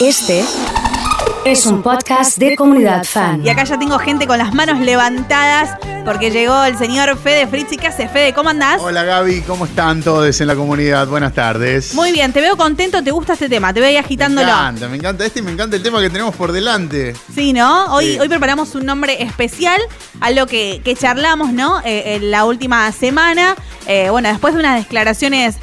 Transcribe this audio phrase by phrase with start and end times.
[0.00, 0.44] Este
[1.44, 3.44] es un podcast de comunidad fan.
[3.44, 7.72] Y acá ya tengo gente con las manos levantadas porque llegó el señor Fede Fritz.
[7.72, 8.32] ¿Y qué hace, Fede?
[8.32, 8.80] ¿Cómo andás?
[8.80, 11.06] Hola Gaby, ¿cómo están todos en la comunidad?
[11.08, 11.94] Buenas tardes.
[11.94, 14.46] Muy bien, te veo contento, te gusta este tema, te veo ahí agitándolo.
[14.46, 17.14] Me encanta, me encanta este y me encanta el tema que tenemos por delante.
[17.34, 17.86] Sí, ¿no?
[17.94, 18.20] Hoy, Sí.
[18.20, 19.80] hoy preparamos un nombre especial
[20.20, 21.80] a lo que, que charlamos, ¿no?
[21.84, 23.54] Eh, en la última semana.
[23.86, 25.56] Eh, bueno, después de unas declaraciones,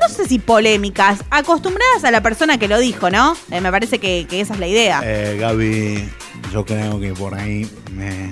[0.00, 3.36] no sé si polémicas, acostumbradas a la persona que lo dijo, ¿no?
[3.50, 5.00] Eh, me parece que, que esa es la idea.
[5.04, 6.08] Eh, Gaby,
[6.52, 8.30] yo creo que por ahí me,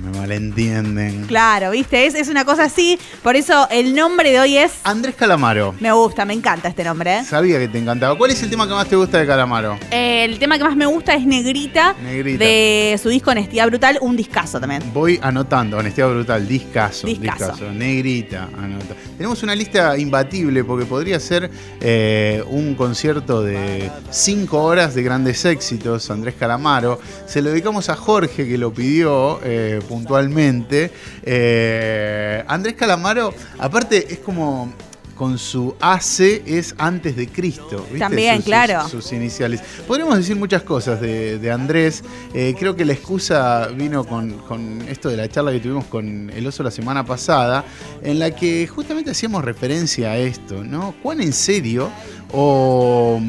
[0.00, 1.26] me malentienden.
[1.26, 2.06] Claro, ¿viste?
[2.06, 2.98] Es, es una cosa así.
[3.22, 4.72] Por eso el nombre de hoy es.
[4.84, 5.74] Andrés Calamaro.
[5.80, 7.18] Me gusta, me encanta este nombre.
[7.18, 7.24] ¿eh?
[7.24, 8.16] Sabía que te encantaba.
[8.16, 9.78] ¿Cuál es el tema que más te gusta de Calamaro?
[9.90, 12.44] El tema que más me gusta es Negrita, Negrita.
[12.44, 14.82] de su disco Honestidad Brutal, un discazo también.
[14.92, 17.06] Voy anotando, honestidad brutal, Discazo.
[17.06, 18.94] discaso, negrita, anota.
[19.16, 25.44] Tenemos una lista imbatible porque podría ser eh, un concierto de cinco horas de grandes
[25.44, 26.98] éxitos, Andrés Calamaro.
[27.26, 30.90] Se lo dedicamos a Jorge que lo pidió eh, puntualmente.
[31.24, 34.72] Eh, Andrés Calamaro, aparte es como
[35.16, 37.82] con su AC es antes de Cristo.
[37.82, 37.98] ¿viste?
[37.98, 38.88] También, Sus- claro.
[38.88, 39.60] sus iniciales.
[39.86, 42.02] Podríamos decir muchas cosas de, de Andrés.
[42.32, 46.30] Eh, creo que la excusa vino con, con esto de la charla que tuvimos con
[46.30, 47.64] el oso la semana pasada,
[48.02, 50.94] en la que justamente hacíamos referencia a esto, ¿no?
[51.02, 51.90] ¿Cuán en serio
[52.32, 53.20] o,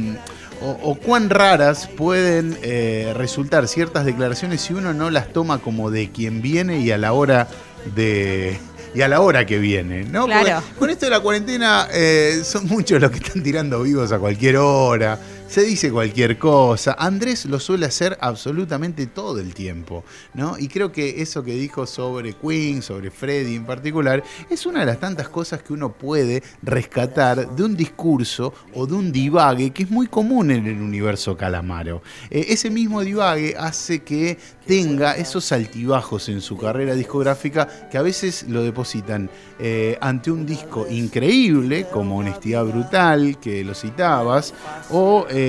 [0.62, 5.92] o- o cuán raras pueden eh, resultar ciertas declaraciones si uno no las toma como
[5.92, 7.48] de quien viene y a la hora
[7.96, 8.58] de...
[8.94, 10.26] Y a la hora que viene, ¿no?
[10.28, 10.66] Porque Claro.
[10.78, 14.58] con esto de la cuarentena eh, son muchos los que están tirando vivos a cualquier
[14.58, 15.18] hora.
[15.52, 16.96] Se dice cualquier cosa.
[16.98, 20.58] Andrés lo suele hacer absolutamente todo el tiempo, ¿no?
[20.58, 24.86] Y creo que eso que dijo sobre Queen, sobre Freddy en particular, es una de
[24.86, 29.84] las tantas cosas que uno puede rescatar de un discurso o de un divague que
[29.84, 32.02] es muy común en el universo Calamaro.
[32.30, 38.02] Eh, ese mismo divague hace que tenga esos altibajos en su carrera discográfica que a
[38.02, 39.30] veces lo depositan
[39.60, 44.54] eh, ante un disco increíble, como Honestidad Brutal, que lo citabas,
[44.92, 45.41] o eh,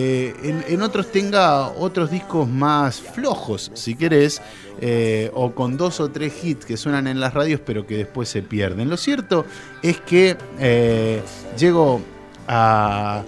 [0.43, 4.41] en, en otros tenga otros discos más flojos, si querés,
[4.81, 8.29] eh, o con dos o tres hits que suenan en las radios pero que después
[8.29, 8.89] se pierden.
[8.91, 9.45] Lo cierto
[9.83, 11.23] es que eh,
[11.57, 12.01] llego
[12.49, 13.23] a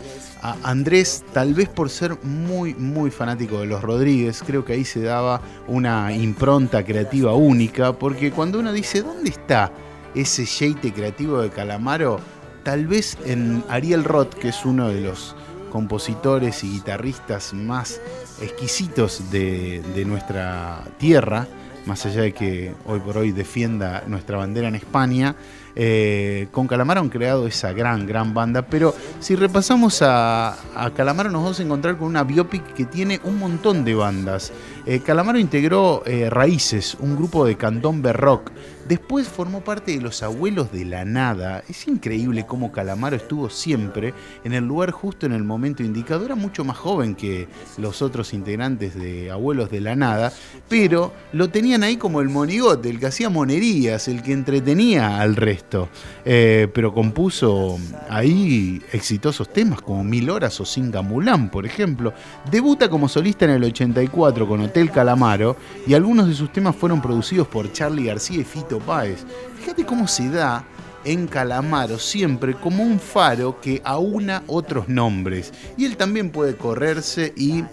[0.44, 4.84] a Andrés, tal vez por ser muy, muy fanático de los Rodríguez, creo que ahí
[4.84, 9.72] se daba una impronta creativa única, porque cuando uno dice, ¿dónde está
[10.14, 12.20] ese jeite creativo de Calamaro?
[12.62, 15.34] Tal vez en Ariel Roth, que es uno de los
[15.74, 18.00] compositores y guitarristas más
[18.40, 21.48] exquisitos de, nuestra tierra,
[21.84, 25.34] más allá de que hoy por hoy defienda nuestra bandera en España,
[25.74, 31.32] eh, con Calamaro han creado esa gran, gran banda, pero si repasamos a, a Calamaro
[31.32, 34.52] nos vamos a encontrar con una biopic que tiene un montón de bandas.
[34.86, 38.52] Eh, Calamaro integró eh, Raíces, un grupo de candombe rock.
[38.88, 41.64] Después formó parte de Los Abuelos de la Nada.
[41.70, 44.12] Es increíble cómo Calamaro estuvo siempre
[44.44, 46.26] en el lugar justo en el momento indicado.
[46.26, 50.34] Era mucho más joven que los otros integrantes de Abuelos de la Nada,
[50.68, 55.36] pero lo tenían ahí como el monigote, el que hacía monerías, el que entretenía al
[55.36, 55.88] resto.
[56.26, 57.78] Eh, pero compuso
[58.10, 62.12] ahí exitosos temas como Mil Horas o Singa Mulán, por ejemplo.
[62.50, 65.56] Debuta como solista en el 84 con Hotel Calamaro
[65.86, 69.24] y algunos de sus temas fueron producidos por Charlie García y Fito Páez.
[69.58, 70.64] Fíjate cómo se da
[71.04, 75.52] en Calamaro siempre como un faro que aúna otros nombres.
[75.76, 77.64] Y él también puede correrse y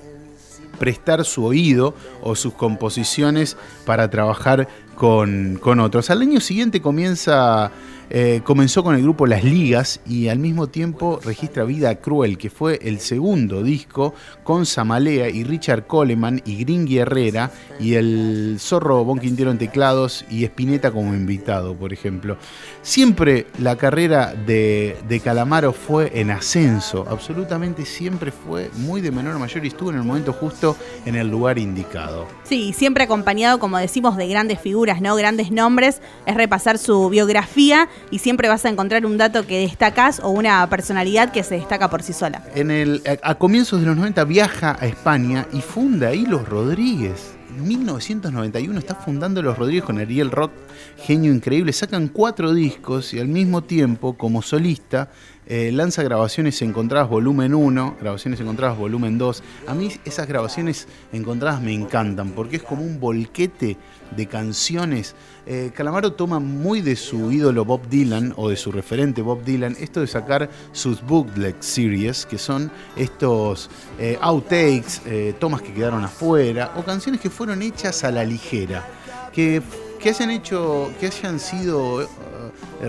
[0.79, 6.09] prestar su oído o sus composiciones para trabajar con, con otros.
[6.09, 7.72] Al año siguiente comienza,
[8.13, 12.49] eh, comenzó con el grupo Las Ligas y al mismo tiempo registra Vida Cruel, que
[12.49, 14.13] fue el segundo disco
[14.44, 20.25] con Samalea y Richard Coleman y Gringy Herrera y el Zorro Bon Quintero en teclados
[20.29, 22.35] y Spinetta como invitado, por ejemplo.
[22.81, 29.35] Siempre la carrera de, de Calamaro fue en ascenso, absolutamente siempre fue muy de menor
[29.35, 30.75] a mayor y estuvo en el momento justo
[31.06, 32.27] en el lugar indicado.
[32.44, 35.15] Sí, siempre acompañado, como decimos, de grandes figuras, ¿no?
[35.15, 36.01] Grandes nombres.
[36.25, 40.68] Es repasar su biografía y siempre vas a encontrar un dato que destacás o una
[40.69, 42.42] personalidad que se destaca por sí sola.
[42.56, 46.48] En el, a, a comienzos de los 90 viaja a España y funda ahí los
[46.48, 47.36] Rodríguez.
[47.57, 50.51] En 1991 está fundando Los Rodríguez con Ariel Rock,
[50.98, 51.74] genio increíble.
[51.74, 55.09] Sacan cuatro discos y al mismo tiempo, como solista,
[55.53, 59.44] eh, lanza grabaciones encontradas volumen 1, grabaciones encontradas volumen 2.
[59.68, 63.75] A mí esas grabaciones encontradas me encantan porque es como un volquete
[64.15, 65.13] de canciones.
[65.45, 69.75] Eh, Calamaro toma muy de su ídolo Bob Dylan o de su referente Bob Dylan
[69.80, 73.69] esto de sacar sus bootleg series, que son estos
[74.00, 75.01] eh, outtakes,
[75.39, 78.85] tomas que quedaron afuera o canciones que fueron hechas a la ligera.
[79.33, 79.61] Que
[80.01, 82.07] que hayan hecho, que hayan sido eh,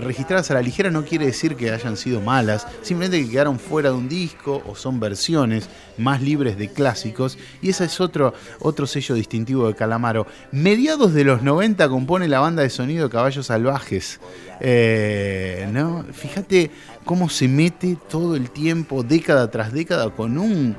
[0.01, 3.91] registradas a la ligera no quiere decir que hayan sido malas, simplemente que quedaron fuera
[3.91, 8.87] de un disco o son versiones más libres de clásicos y ese es otro, otro
[8.87, 10.25] sello distintivo de Calamaro.
[10.51, 14.19] Mediados de los 90 compone la banda de sonido Caballos Salvajes.
[14.59, 16.05] Eh, ¿no?
[16.13, 16.71] Fíjate
[17.05, 20.75] cómo se mete todo el tiempo, década tras década, con un...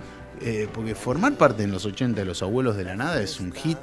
[0.46, 3.50] Eh, porque formar parte en los 80 de los abuelos de la nada es un
[3.50, 3.79] hit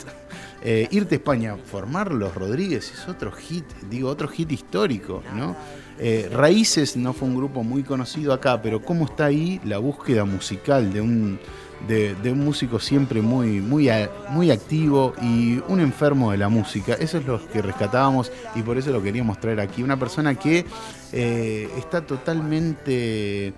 [0.61, 5.55] eh, irte a España, formar los Rodríguez es otro hit, digo, otro hit histórico, ¿no?
[5.97, 10.23] Eh, Raíces no fue un grupo muy conocido acá, pero cómo está ahí la búsqueda
[10.23, 11.39] musical de un,
[11.87, 13.89] de, un músico siempre muy, muy,
[14.29, 16.93] muy activo y un enfermo de la música.
[16.93, 19.81] Eso es lo que rescatábamos y por eso lo queríamos traer aquí.
[19.81, 20.63] Una persona que
[21.11, 23.55] está totalmente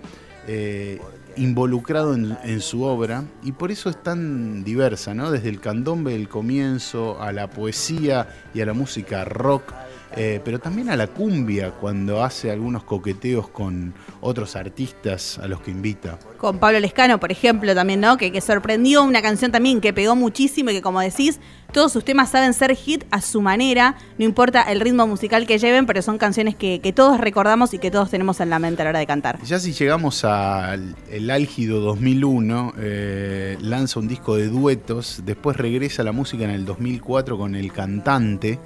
[1.36, 5.30] involucrado en, su obra y por eso es tan diversa, ¿no?
[5.30, 9.72] Desde el candombe del comienzo a la poesía y a la música rock,
[10.16, 15.60] eh, pero también a la cumbia cuando hace algunos coqueteos con otros artistas a los
[15.60, 16.18] que invita.
[16.36, 18.16] Con Pablo Lescano, por ejemplo, también, ¿no?
[18.16, 21.40] Que, que sorprendió una canción también que pegó muchísimo y que, como decís,
[21.74, 25.58] todos sus temas saben ser hit a su manera, no importa el ritmo musical que
[25.58, 28.84] lleven, pero son canciones que, todos recordamos y que todos tenemos en la mente a
[28.84, 29.42] la hora de cantar.
[29.42, 30.94] Ya si llegamos al
[31.30, 36.64] álgido 2001, eh, lanza un disco de duetos, después regresa a la música en el
[36.64, 38.60] 2004 con El Cantante.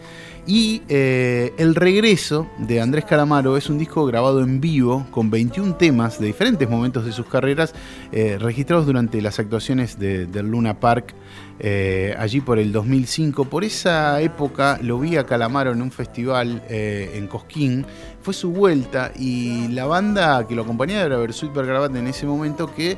[0.46, 5.76] Y eh, El Regreso de Andrés Calamaro es un disco grabado en vivo con 21
[5.76, 7.74] temas de diferentes momentos de sus carreras
[8.12, 11.14] eh, registrados durante las actuaciones del Luna Park
[11.60, 13.46] eh, allí por el 2005.
[13.46, 17.84] Por esa época lo vi a Calamaro en un festival eh, en Cosquín.
[18.22, 22.74] Fue su vuelta y la banda que lo acompañaba era Versuit Bergarabat en ese momento
[22.74, 22.96] que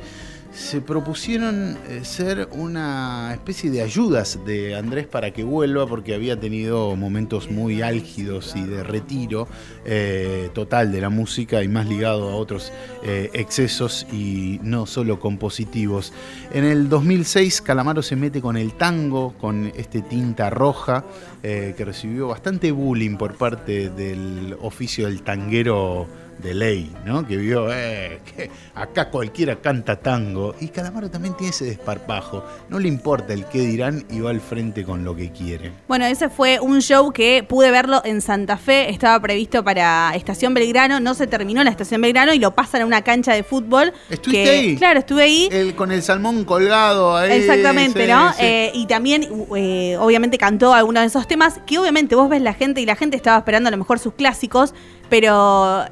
[0.53, 6.39] se propusieron eh, ser una especie de ayudas de Andrés para que vuelva porque había
[6.39, 9.47] tenido momentos muy álgidos y de retiro
[9.85, 15.19] eh, total de la música y más ligado a otros eh, excesos y no solo
[15.19, 16.11] compositivos.
[16.51, 21.05] En el 2006 Calamaro se mete con el tango, con este tinta roja
[21.41, 26.07] que recibió bastante bullying por parte del oficio del tanguero
[26.41, 27.25] de ley, ¿no?
[27.27, 30.55] Que vio, eh, que acá cualquiera canta tango.
[30.59, 32.43] Y Calamaro también tiene ese desparpajo.
[32.69, 35.71] No le importa el qué dirán y va al frente con lo que quiere.
[35.87, 38.89] Bueno, ese fue un show que pude verlo en Santa Fe.
[38.89, 40.99] Estaba previsto para Estación Belgrano.
[40.99, 43.93] No se terminó la Estación Belgrano y lo pasan a una cancha de fútbol.
[44.09, 44.75] ¿Estuviste ahí?
[44.75, 45.49] Claro, estuve ahí.
[45.51, 47.31] El, con el salmón colgado ahí.
[47.31, 48.31] Exactamente, ¿no?
[48.39, 52.53] Eh, y también, eh, obviamente, cantó algunos de esos temas que obviamente vos ves la
[52.53, 54.73] gente y la gente estaba esperando a lo mejor sus clásicos,
[55.09, 55.85] pero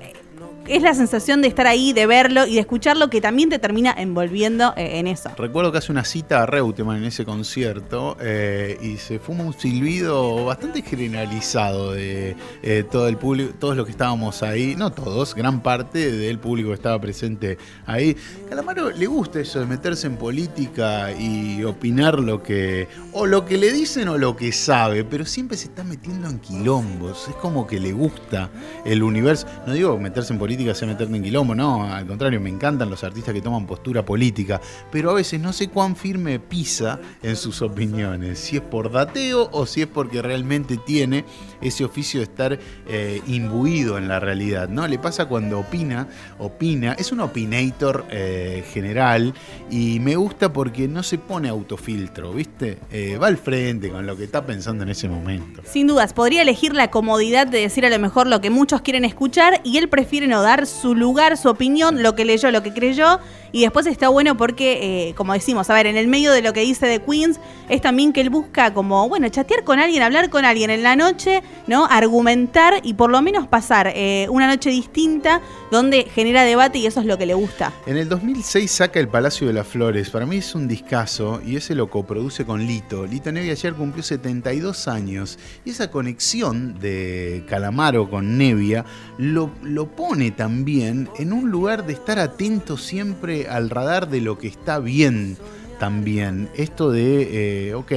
[0.70, 3.94] es la sensación de estar ahí, de verlo y de escucharlo que también te termina
[3.98, 5.32] envolviendo eh, en eso.
[5.36, 9.54] Recuerdo que hace una cita a Reutemann en ese concierto eh, y se fuma un
[9.54, 15.34] silbido bastante generalizado de eh, todo el público, todos los que estábamos ahí, no todos,
[15.34, 17.58] gran parte del público que estaba presente
[17.88, 18.16] ahí.
[18.48, 23.58] Calamaro le gusta eso de meterse en política y opinar lo que, o lo que
[23.58, 27.66] le dicen o lo que sabe, pero siempre se está metiendo en quilombos, es como
[27.66, 28.52] que le gusta
[28.86, 32.42] el universo, no digo meterse en política, política sea meterme en quilombo, no, al contrario,
[32.42, 34.60] me encantan los artistas que toman postura política,
[34.92, 39.50] pero a veces no sé cuán firme pisa en sus opiniones, si es por dateo
[39.54, 41.24] o si es porque realmente tiene
[41.62, 44.86] ese oficio de estar eh, imbuido en la realidad, ¿no?
[44.86, 49.34] Le pasa cuando opina, opina, es un opinator eh, general
[49.70, 52.80] y me gusta porque no se pone autofiltro, ¿viste?
[52.92, 55.62] Eh, va al frente con lo que está pensando en ese momento.
[55.64, 59.06] Sin dudas, podría elegir la comodidad de decir a lo mejor lo que muchos quieren
[59.06, 62.74] escuchar y él prefiere no dar su lugar, su opinión, lo que leyó, lo que
[62.74, 63.20] creyó.
[63.52, 66.54] Y después está bueno porque, eh, como decimos, a ver, en el medio de lo
[66.54, 70.30] que dice de Queens, es también que él busca como, bueno, chatear con alguien, hablar
[70.30, 71.86] con alguien en la noche, ¿no?
[71.86, 75.42] Argumentar y por lo menos pasar eh, una noche distinta
[75.72, 77.74] donde genera debate y eso es lo que le gusta.
[77.86, 80.10] En el 2006 saca El Palacio de las Flores.
[80.10, 83.06] Para mí es un discazo y ese lo coproduce con Lito.
[83.06, 88.86] Lito Nevi ayer cumplió 72 años y esa conexión de Calamaro con Nevia
[89.18, 94.48] lo pone también en un lugar de estar atento siempre al radar de lo que
[94.48, 95.38] está bien
[95.80, 97.92] también esto de, eh, ok,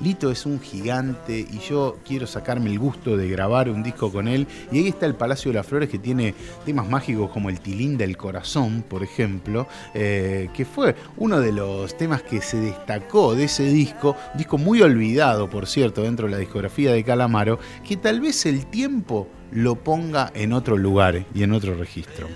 [0.00, 4.26] Lito es un gigante y yo quiero sacarme el gusto de grabar un disco con
[4.26, 4.46] él.
[4.72, 7.98] Y ahí está el Palacio de las Flores que tiene temas mágicos como el Tilín
[7.98, 13.44] del Corazón, por ejemplo, eh, que fue uno de los temas que se destacó de
[13.44, 18.20] ese disco, disco muy olvidado, por cierto, dentro de la discografía de Calamaro, que tal
[18.20, 22.28] vez el tiempo lo ponga en otro lugar y en otro registro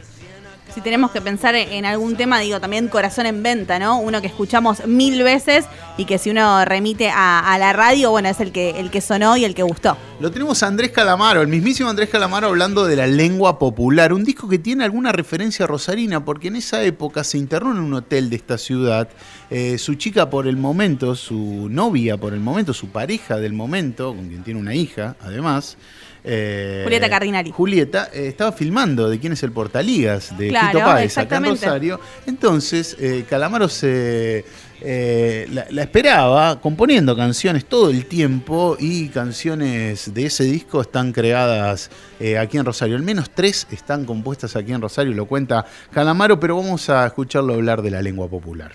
[0.73, 3.99] si tenemos que pensar en algún tema, digo también Corazón en Venta, ¿no?
[3.99, 5.65] Uno que escuchamos mil veces
[5.97, 9.37] y que si uno remite a, la radio, bueno, es el que, el que sonó
[9.37, 9.97] y el que gustó.
[10.21, 14.25] Lo tenemos a Andrés Calamaro, el mismísimo Andrés Calamaro hablando de la lengua popular, un
[14.25, 18.31] disco que tiene alguna referencia rosarina, porque en esa época se internó en un hotel
[18.31, 19.09] de esta ciudad,
[19.51, 24.15] eh, su chica por el momento, su novia por el momento, su pareja del momento,
[24.15, 25.77] con quien tiene una hija, además,
[26.25, 27.51] eh, Julieta Cardinali.
[27.51, 32.01] Julieta eh, estaba filmando de quién es el Portaligas, de Tito Páez, acá en Rosario.
[32.27, 34.45] Entonces, eh, Calamaro se
[34.81, 41.91] la, esperaba componiendo canciones todo el tiempo y canciones de ese disco están creadas
[42.39, 42.97] aquí en Rosario.
[42.97, 47.55] Al menos tres están compuestas aquí en Rosario, lo cuenta Calamaro, pero vamos a escucharlo
[47.55, 48.73] hablar de la lengua popular.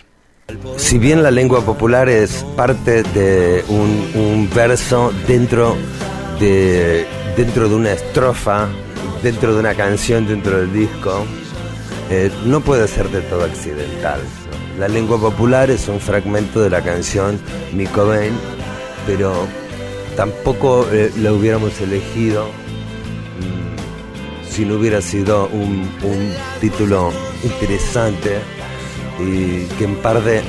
[0.77, 5.75] Si bien la lengua popular es parte de un, un verso dentro
[6.39, 8.67] de dentro de una estrofa,
[9.21, 11.25] dentro de una canción, dentro del disco,
[12.09, 14.21] eh, no puede ser de todo accidental.
[14.79, 17.39] La lengua popular es un fragmento de la canción
[17.73, 18.33] Mi Cobain,
[19.05, 19.47] pero
[20.15, 22.45] tampoco eh, la hubiéramos elegido
[23.39, 25.89] mm, si no hubiera sido un,
[26.61, 27.11] título
[27.43, 28.39] interesante
[29.19, 30.41] y que emparde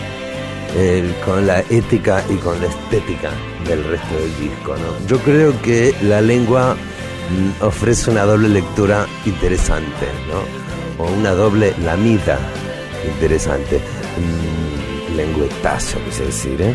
[0.77, 3.31] eh, con la ética y con la estética
[3.69, 4.77] del resto del disco.
[4.77, 5.07] ¿no?
[5.07, 11.05] Yo creo que la lengua mm, ofrece una doble lectura interesante, ¿no?
[11.05, 12.39] o una doble lamida
[13.05, 13.79] interesante.
[13.79, 16.61] Mm, lengüetazo, quise decir.
[16.61, 16.75] ¿eh?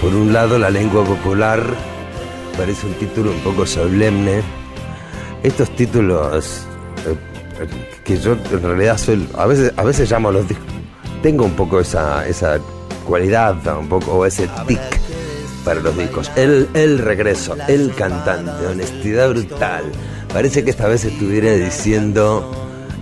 [0.00, 1.62] Por un lado, la lengua popular
[2.56, 4.42] parece un título un poco solemne.
[5.42, 6.66] Estos títulos
[7.06, 7.66] eh,
[8.04, 10.66] que yo en realidad soy, a veces, a veces llamo los discos,
[11.22, 12.58] tengo un poco esa, esa
[13.06, 14.80] cualidad, un poco, o ese tic
[15.64, 16.30] para los discos.
[16.36, 19.84] El, el regreso, el cantante, honestidad brutal.
[20.32, 22.50] Parece que esta vez estuviera diciendo,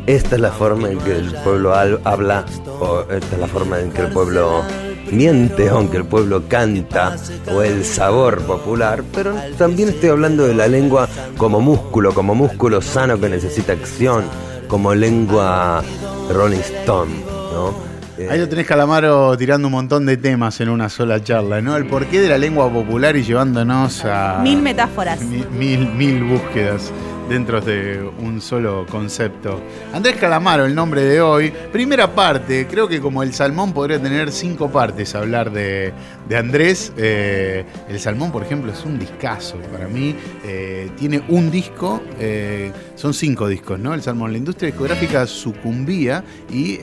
[0.07, 2.45] esta es la forma en que el pueblo habla,
[2.81, 4.63] o esta es la forma en que el pueblo
[5.11, 7.17] miente, aunque el pueblo canta,
[7.53, 12.81] o el sabor popular, pero también estoy hablando de la lengua como músculo, como músculo
[12.83, 14.25] sano que necesita acción,
[14.69, 15.83] como lengua
[16.31, 17.13] Rolling Stone,
[17.53, 17.92] ¿no?
[18.31, 21.77] Ahí lo tenés Calamaro tirando un montón de temas en una sola charla, ¿no?
[21.77, 24.41] El porqué de la lengua popular y llevándonos a...
[24.43, 25.23] Mil metáforas.
[25.23, 26.93] Mil, mil, búsquedas
[27.29, 29.61] dentro de un solo concepto.
[29.93, 31.53] Andrés Calamaro, el nombre de hoy.
[31.73, 35.93] Primera parte, creo que como el salmón podría tener cinco partes hablar de,
[36.37, 36.93] Andrés.
[36.97, 40.15] Eh, el salmón, por ejemplo, es un discazo para mí.
[40.45, 43.95] Eh, tiene un disco, eh, son cinco discos, ¿no?
[43.95, 44.33] El salmón.
[44.33, 46.79] La industria discográfica sucumbía y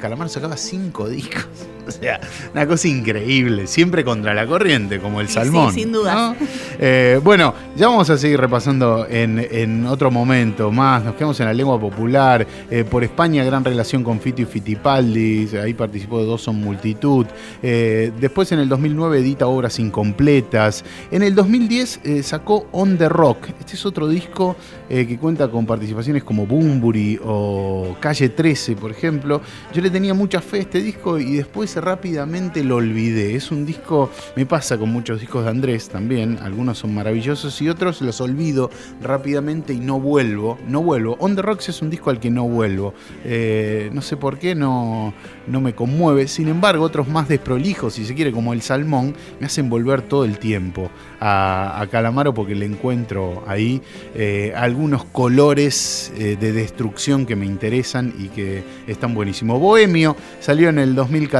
[0.00, 1.46] Calamaro sacaba cinco discos.
[1.96, 2.20] O sea,
[2.52, 5.72] una cosa increíble, siempre contra la corriente, como el salmón.
[5.72, 6.34] Sí, sin duda.
[6.78, 11.02] Eh, bueno, ya vamos a seguir repasando en, otro momento más.
[11.02, 12.46] Nos quedamos en la lengua popular.
[12.70, 15.48] Eh, por España, gran relación con Fito y Fitipaldi.
[15.56, 17.24] Ahí participó de Dos Son Multitud.
[17.62, 20.84] Eh, después, en el 2009, edita obras incompletas.
[21.10, 23.48] En el 2010 sacó On the Rock.
[23.58, 24.56] Este es otro disco
[24.88, 29.40] que cuenta con participaciones como Bumburi o Calle 13, por ejemplo.
[29.72, 33.34] Yo le tenía mucha fe a este disco y después rápidamente lo olvidé.
[33.34, 37.68] Es un disco, me pasa con muchos discos de Andrés también, algunos son maravillosos y
[37.68, 41.16] otros los olvido rápidamente y no vuelvo, no vuelvo.
[41.20, 42.94] On the Rocks es un disco al que no vuelvo.
[43.24, 45.14] Eh, no sé por qué, no,
[45.46, 46.28] no me conmueve.
[46.28, 50.24] Sin embargo, otros más desprolijos, si se quiere, como El Salmón, me hacen volver todo
[50.24, 50.90] el tiempo
[51.20, 53.80] a, Calamaro porque le encuentro ahí
[54.14, 59.60] eh, algunos colores eh, de destrucción que me interesan y que están buenísimos.
[59.60, 61.36] Bohemio salió en el 2014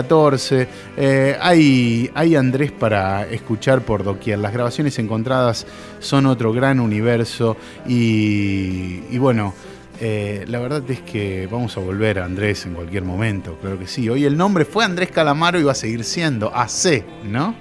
[0.97, 4.39] eh, hay, hay Andrés para escuchar por doquier.
[4.39, 5.67] Las grabaciones encontradas
[6.01, 7.57] son otro gran universo
[7.87, 9.55] y, bueno.
[9.99, 13.87] Eh, la verdad es que vamos a volver a Andrés en cualquier momento, claro que
[13.87, 14.11] sí.
[14.11, 17.55] Hoy el nombre fue Andrés Calamaro y va a seguir siendo AC, ¿no?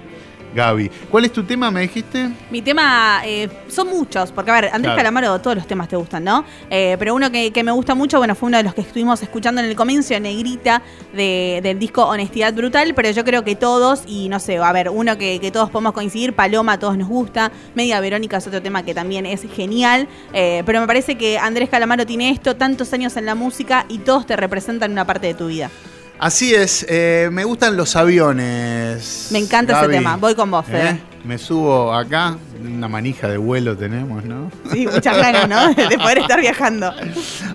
[0.56, 0.90] Gaby.
[1.10, 2.30] ¿Cuál es tu tema, me dijiste?
[2.50, 6.24] Mi tema, eh, son muchos, porque a ver, Andrés Calamaro, todos los temas te gustan,
[6.24, 6.44] ¿no?
[6.70, 9.60] Eh, pero uno que, me gusta mucho, bueno, fue uno de los que estuvimos escuchando
[9.60, 10.82] en el comienzo, Negrita,
[11.12, 15.18] del disco Honestidad Brutal, pero yo creo que todos, y no sé, a ver, uno
[15.18, 18.94] que, todos podemos coincidir, Paloma, a todos nos gusta, Media Verónica es otro tema que
[18.94, 23.26] también es genial, eh, pero me parece que Andrés Calamaro tiene esto, tantos años en
[23.26, 25.70] la música y todos te representan una parte de tu vida.
[26.18, 29.28] Así es, eh, me gustan los aviones.
[29.30, 30.16] Me encanta ese tema.
[30.16, 30.90] Voy con vos, Fede.
[30.90, 31.00] ¿Eh?
[31.24, 34.50] Me subo acá, una manija de vuelo tenemos, ¿no?
[34.72, 35.74] Sí, muchas ganas, ¿no?
[35.88, 36.94] De poder estar viajando.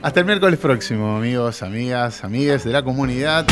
[0.02, 3.48] Hasta el miércoles próximo, amigos, amigas, amigues de la comunidad.